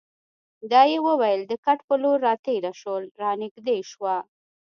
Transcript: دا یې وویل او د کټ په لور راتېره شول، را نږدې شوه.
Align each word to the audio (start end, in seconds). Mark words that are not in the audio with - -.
دا 0.71 0.81
یې 0.91 0.99
وویل 1.07 1.41
او 1.43 1.47
د 1.49 1.53
کټ 1.65 1.79
په 1.87 1.95
لور 2.03 2.17
راتېره 2.27 2.71
شول، 2.81 3.03
را 3.21 3.31
نږدې 3.41 3.79
شوه. 3.91 4.15